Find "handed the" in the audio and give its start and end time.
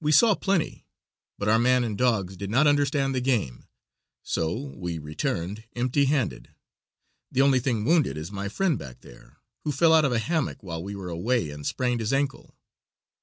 6.06-7.42